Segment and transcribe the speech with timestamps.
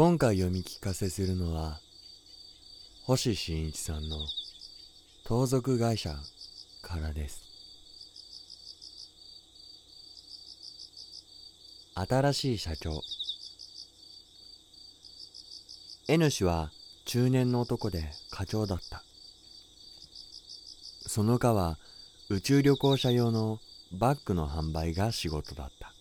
[0.00, 1.78] 今回読み聞かせするのは
[3.04, 4.16] 星新一さんの
[5.26, 6.14] 盗賊会社
[6.80, 7.42] からです。
[11.94, 13.02] 新しい社長。
[16.08, 16.70] N 氏は
[17.04, 19.04] 中年の男で課長だった。
[21.06, 21.76] その課は
[22.30, 23.58] 宇宙旅行者用の
[23.92, 25.92] バッグの販売が仕事だった。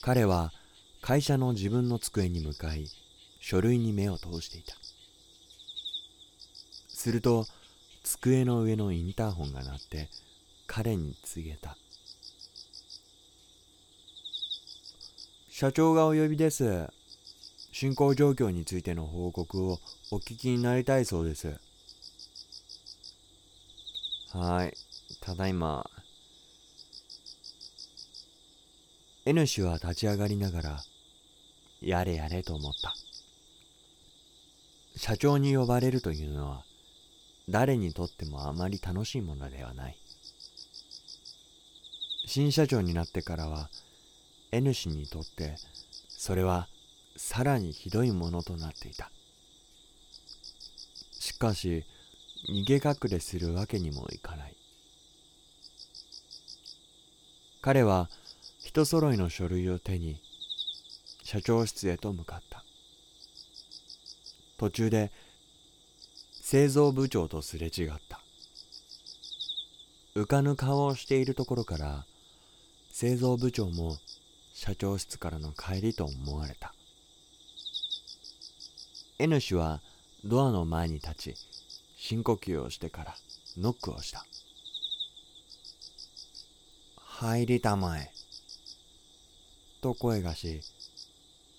[0.00, 0.50] 彼は
[1.02, 2.86] 会社の自分の机に向かい
[3.40, 4.74] 書類に目を通していた。
[6.88, 7.46] すると
[8.02, 10.08] 机の上のインターホンが鳴って
[10.66, 11.76] 彼に告げた。
[15.50, 16.88] 社長がお呼びです。
[17.72, 19.78] 進行状況についての報告を
[20.10, 21.58] お聞きになりたいそうです。
[24.32, 24.74] はい。
[25.20, 25.88] ただいま
[29.26, 30.80] N 氏は立ち上がりながら
[31.82, 32.94] やれやれと思った
[34.96, 36.64] 社長に呼ばれるというのは
[37.48, 39.96] 誰にとってもあまり楽しいものではない
[42.26, 43.68] 新社長になってからは
[44.52, 45.56] N 氏にとって
[46.08, 46.68] それは
[47.16, 49.10] さらにひどいものとなっていた
[51.18, 51.84] しかし
[52.48, 54.54] 逃げ隠れするわけにもいかない
[57.60, 58.08] 彼は
[58.70, 60.22] 人揃いの書類を手に
[61.24, 62.62] 社長室へと向かった。
[64.58, 65.10] 途中で
[66.40, 68.20] 製造部長とすれ違った。
[70.14, 72.04] 浮かぬ顔をしているところから
[72.92, 73.96] 製造部長も
[74.54, 76.72] 社長室からの帰りと思われた。
[79.18, 79.80] N 氏は
[80.24, 81.34] ドアの前に立ち
[81.96, 83.16] 深呼吸をしてから
[83.58, 84.24] ノックをした。
[87.04, 88.19] 入りたまえ。
[89.80, 90.60] と声がし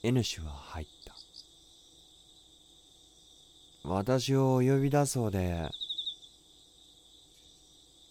[0.04, 1.16] N 氏は入った。
[3.84, 5.70] 私を呼びだそうで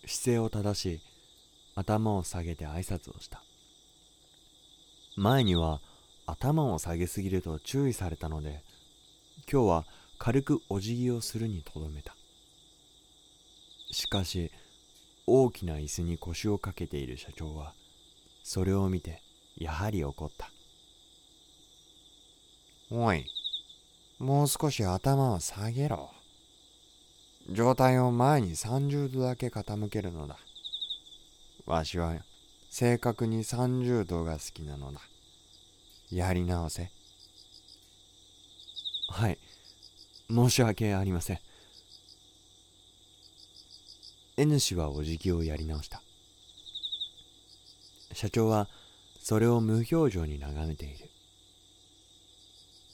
[0.07, 1.01] 姿勢を正し
[1.77, 3.43] 頭を下げて挨拶をした。
[5.17, 5.81] 前には
[6.27, 8.63] 頭を下げすぎると注意されたので
[9.51, 9.85] 今日は
[10.19, 12.17] 軽くお辞儀をするにとどめた。
[13.93, 14.51] しかし
[15.27, 17.75] 大きな椅子に腰をかけている社長は
[18.43, 19.23] それを見て
[19.61, 20.51] やはり怒った。
[22.91, 23.25] おい
[24.19, 26.11] もう少し頭を下げろ。
[27.49, 30.39] 上体を前に30度だけ傾けるのだ。
[31.67, 32.15] わしは
[32.71, 35.01] 正確に30度が好きなのだ。
[36.11, 36.91] やり直せ。
[39.11, 39.39] はい。
[40.31, 41.39] 申し訳ありません。
[44.39, 46.01] N 氏はお辞儀をやり直した。
[48.13, 48.69] 社長は
[49.31, 51.09] それを無表情に眺めている。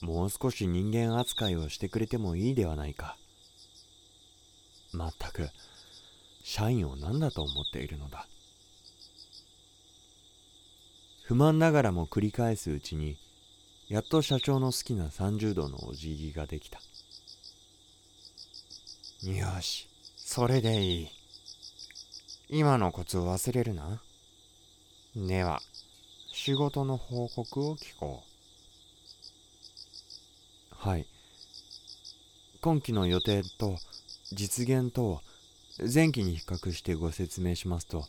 [0.02, 3.16] もう少し人間扱いをしてくれてもいいではないか。
[4.92, 5.48] まったく
[6.44, 8.26] 社員を何だと思っているのだ。
[11.24, 13.16] 不満ながらも繰り返すうちに
[13.88, 16.80] やっと社長の好きな30度のお辞儀ができた。
[19.22, 19.88] よし
[20.18, 21.08] それでいい。
[22.50, 24.02] 今のコツを忘れるな。
[25.16, 25.62] では。
[26.38, 28.22] 仕事の報告を聞こ
[30.70, 30.88] う。
[30.88, 31.06] はい。
[32.60, 33.78] 今期の予定と
[34.32, 35.22] 実現と
[35.92, 38.04] 前期に比較してご説明しますと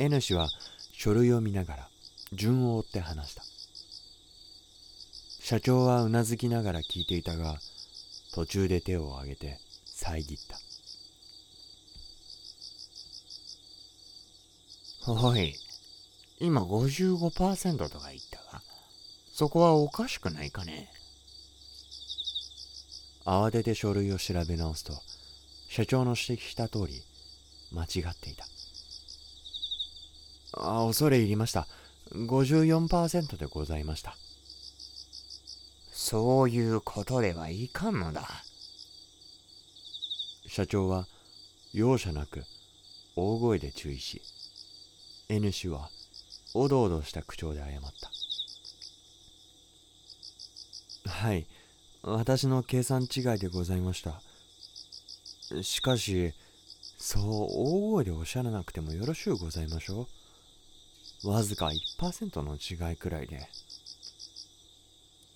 [0.00, 0.48] N 氏は
[0.92, 1.88] 書類を見ながら
[2.32, 3.42] 順を追って話した。
[5.40, 7.56] 社長はうなずきながら聞いていたが
[8.34, 10.71] 途中で手を挙げて遮った。
[15.06, 15.54] おい。
[16.38, 18.62] 今55%とか言ったが
[19.32, 20.88] そこはおかしくないかね。
[23.24, 24.94] 慌てて書類を調べ直すと
[25.68, 27.02] 社長の指摘した通り
[27.72, 28.46] 間違っていた。
[30.54, 31.66] あ恐れ入りました。
[32.12, 34.16] 54%でございました。
[35.92, 38.28] そういうことではいかんのだ。
[40.46, 41.06] 社長は
[41.72, 42.44] 容赦なく
[43.16, 44.20] 大声で注意し
[45.32, 45.88] N 氏は
[46.52, 47.70] おどおどした口調で謝っ
[51.04, 51.10] た。
[51.10, 51.46] はい。
[52.02, 54.20] 私の計算違いでございました。
[55.62, 56.34] しかし
[56.98, 60.06] そう大声でおっしゃらなくてもよろしゅうございましょ
[61.24, 61.30] う。
[61.30, 63.48] わずか1%の違いくらいで。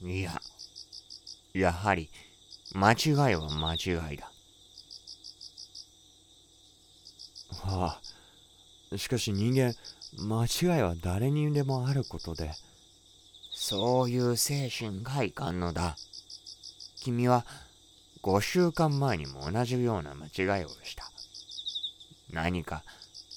[0.02, 0.42] いや
[1.54, 2.10] やはり
[2.75, 4.31] 間違いは間違いだ。
[7.62, 8.05] はあ。
[8.96, 9.74] しかし人間
[10.16, 12.52] 間違いは誰にでもあることで
[13.50, 15.96] そういう精神がいかんのだ。
[17.00, 17.46] 君は
[18.22, 21.10] 5週間前にも同じような間違いをした。
[22.30, 22.84] 何か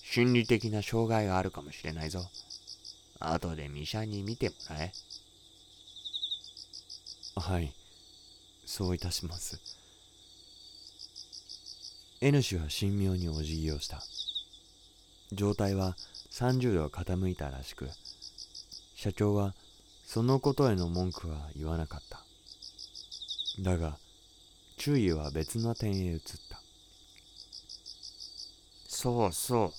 [0.04, 2.30] 心理的な障害があるかもしれないぞ。
[3.20, 4.92] 後でミシャに見てもらえ。
[7.36, 7.72] はい、
[8.66, 9.60] そういたします。
[12.20, 14.04] N 氏は神妙にお辞儀をした。
[15.32, 15.96] 状態は
[16.32, 17.90] 30度傾いたらしく、
[18.96, 19.54] 社長は
[20.06, 22.24] そのことへの文句は言わなかった。
[23.62, 23.98] だが、
[24.78, 26.60] 注意は別の点へ移った。
[28.88, 29.74] そうそう。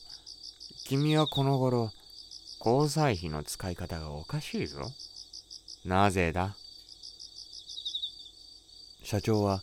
[0.85, 1.91] 君はこの頃、
[2.65, 4.81] 交際費の使い方がおかしいぞ。
[5.85, 6.55] なぜだ？
[9.03, 9.63] 社長は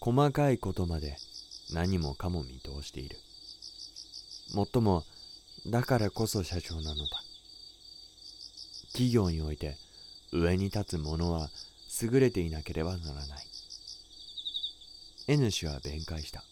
[0.00, 1.16] 細かいことまで
[1.72, 3.16] 何もかも見通している。
[4.54, 5.04] もっとも、
[5.66, 7.22] だからこそ社長なのだ。
[8.92, 9.76] 企業において
[10.32, 11.50] 上に立つ者は
[12.00, 13.46] 優れていなければならない。
[15.26, 16.44] N 氏は弁解した。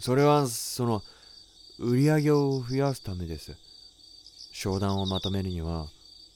[0.00, 1.02] それは、その、
[1.78, 3.56] 売り上げを増やすためです。
[4.52, 5.86] 商談をまとめるには、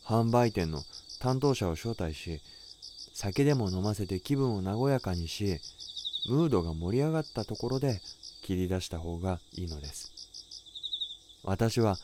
[0.05, 0.85] 販売店の
[1.19, 2.41] 担当者を招待し、
[3.15, 5.61] 酒でも飲ませて気分を和やかにし、
[6.29, 8.01] ムードが盛り上がったところで
[8.45, 10.13] 切り出した方がいいのです。
[11.43, 11.97] 私は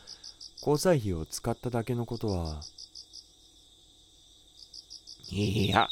[0.57, 2.61] 交際費を使っただけのことは。
[5.29, 5.87] いや、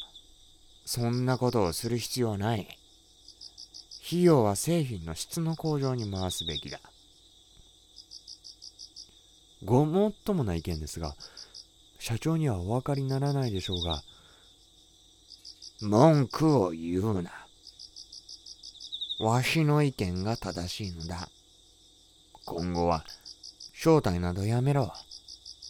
[0.85, 2.67] そんなことをする必要ない。
[4.07, 6.79] 費用は製品の質の向上に回すべきだ。
[9.63, 11.15] ごもっともな意見ですが、
[11.99, 14.01] 社長にはお分かりにならないでしょうが。
[15.81, 17.31] 文句を言うな。
[19.19, 21.30] わしの意見が正しいのだ。
[22.45, 23.04] 今後は、
[23.74, 24.94] 正体などやめろ。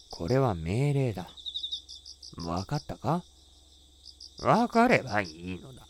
[0.08, 1.28] これは命令だ。
[2.44, 3.24] わかったか？
[4.38, 5.82] わかればいいのだ。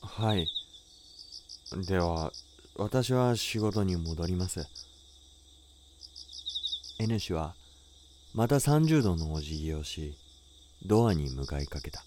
[0.00, 0.48] はい。
[1.86, 2.32] では、
[2.76, 4.66] 私は仕事に戻ります。
[6.98, 7.54] N 氏は、
[8.32, 10.16] また30度のお辞儀をし、
[10.86, 12.02] ドアに向かいかけた。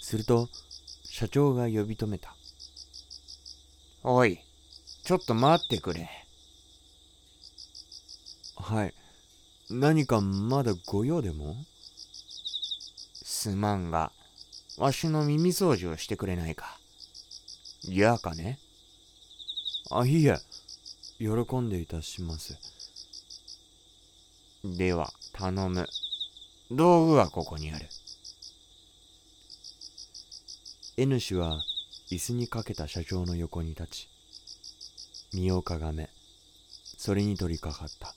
[0.00, 0.48] すると、
[1.18, 2.36] 社長が呼び止めた。
[4.02, 4.38] おい、
[5.02, 6.10] ちょっと待ってくれ。
[8.54, 8.92] はい。
[9.70, 11.56] 何かまだご用でも？
[13.14, 14.12] すまんが、
[14.76, 16.78] わしの耳掃除をしてくれないか。
[17.82, 18.58] 嫌かね？
[19.90, 20.36] あ、いいえ。
[21.18, 21.28] 喜
[21.60, 22.58] んでいたします。
[24.62, 25.88] では、頼む。
[26.70, 27.88] 道具はここにある。
[30.98, 31.62] N 氏は
[32.10, 34.08] 椅子にかけた社長の横に立ち、
[35.34, 36.08] 身をかがめ、
[36.96, 38.14] それに取り掛かった。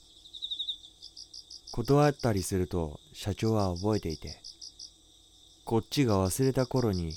[1.72, 4.40] 断ったりすると社長は覚えていて、
[5.66, 7.12] こっちが忘れた頃に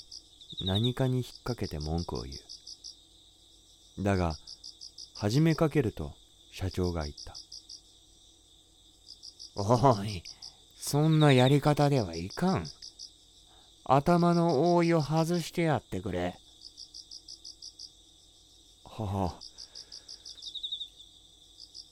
[0.66, 4.02] 何かに引っ掛けて文句を言う。
[4.02, 4.36] だが、
[5.14, 6.12] 始めかけると
[6.52, 7.34] 社長が言った。
[9.56, 10.22] おい、
[10.76, 12.66] そんなやり方ではいかん。
[13.84, 16.38] 頭の覆いを外してやってくれ。
[18.84, 19.34] はは。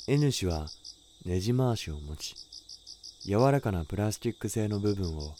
[0.08, 0.66] N 氏は
[1.24, 2.34] ねじ回しを持ち、
[3.24, 5.34] 柔らかなプラスチック製の部分を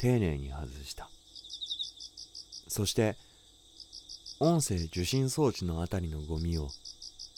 [0.00, 1.08] 丁寧に外した
[2.66, 3.16] そして
[4.40, 6.68] 音声受信装置のあたりのゴミを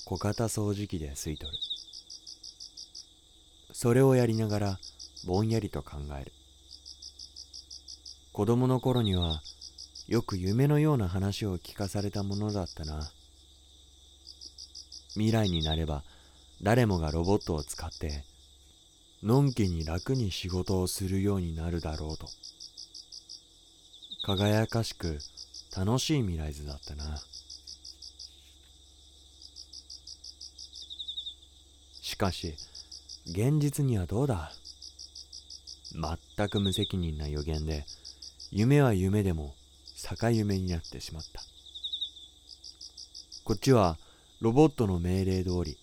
[0.07, 1.59] 小型掃除機で吸い取る
[3.73, 4.79] それをやりながら
[5.27, 6.33] ぼんやりと考える
[8.33, 9.43] 子供の頃には
[10.09, 13.11] よく夢のような話を聞かされたものだったな
[15.11, 16.03] 未来になれば
[16.63, 18.25] 誰もがロボットを使って
[19.23, 22.27] のんきに楽に仕事をするようになるだろうと。
[24.25, 25.19] 輝かしく
[25.77, 27.21] 楽しい未来図だったな。
[32.01, 32.55] しかし、
[33.27, 34.53] 現実にはどうだ？
[35.93, 37.85] 全く無責任な予言で、
[38.55, 39.55] 夢は夢でも
[39.97, 41.41] 逆夢になってしまった。
[43.45, 43.97] こっちは
[44.43, 45.79] ロボットの命令通り、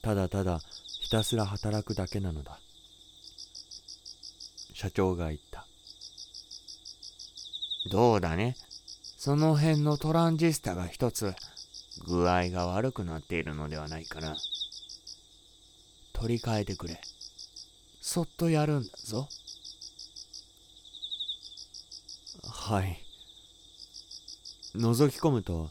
[0.00, 0.62] ただただ
[1.02, 2.58] ひたすら働くだけなのだ。
[4.72, 5.66] 社長が言った。
[7.90, 8.56] どうだね？
[9.18, 11.34] その辺のトランジスタが一つ
[12.06, 14.38] 具合が悪くなっているのではないかな。
[16.14, 16.98] 取り替えてくれ。
[18.00, 19.28] そっとやるんだぞ。
[22.70, 23.02] はい。
[24.76, 25.70] 覗き込むと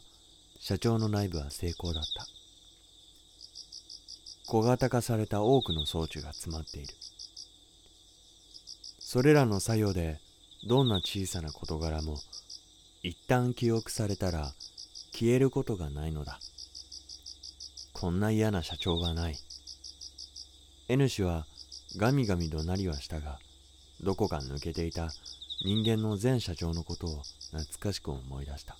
[0.58, 2.26] 社長の内部は成功だった。
[4.46, 6.92] 小型化された多くの装置が詰まっている
[8.98, 10.18] それらの作用で
[10.66, 12.18] どんな小さな事柄も
[13.04, 14.52] 一旦記憶されたら
[15.12, 16.40] 消えることがないのだ
[17.92, 19.36] こんな嫌な社長はない
[20.88, 21.46] N 氏は
[21.96, 23.38] ガミガミ怒鳴りはしたが
[24.02, 25.10] どこか抜けていた
[25.62, 28.76] 人間の前社長のことを懐かしく思い出した。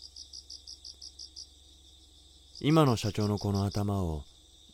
[2.59, 4.23] 今の社長のこの頭を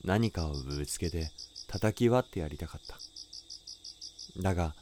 [0.05, 1.33] 何かをぶつけて
[1.67, 2.97] 叩き割ってやりたかった。
[4.41, 4.77] だが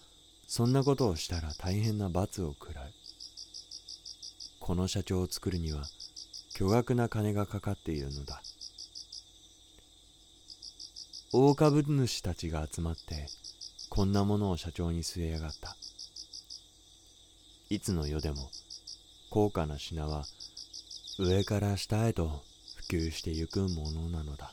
[0.47, 2.93] そんなことをしたら大変な罰を食らう。
[4.61, 5.85] この社長を作るには
[6.54, 8.43] 巨額な金がかかっているのだ。
[11.33, 13.28] 大株主たちが集まって
[13.88, 15.75] こんなものを社長に据えやがった。
[17.71, 18.50] いつの世でも
[19.30, 20.25] 高価な品は
[21.18, 22.42] 上から下へと
[22.76, 24.52] 普及してゆくものなのだ。